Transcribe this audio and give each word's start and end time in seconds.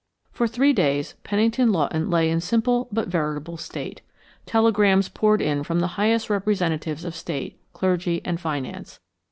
For 0.31 0.47
three 0.47 0.73
days 0.73 1.13
Pennington 1.23 1.71
Lawton 1.71 2.09
lay 2.09 2.27
in 2.31 2.41
simple, 2.41 2.87
but 2.91 3.07
veritable 3.07 3.55
state. 3.57 4.01
Telegrams 4.47 5.09
poured 5.09 5.43
in 5.43 5.63
from 5.63 5.79
the 5.79 5.89
highest 5.93 6.27
representatives 6.27 7.05
of 7.05 7.15
State, 7.15 7.59
clergy 7.71 8.19
and 8.25 8.41
finance. 8.41 8.99